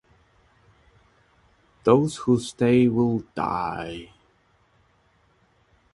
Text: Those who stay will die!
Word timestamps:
Those 1.83 2.17
who 2.17 2.39
stay 2.39 2.87
will 2.87 3.19
die! 3.35 4.11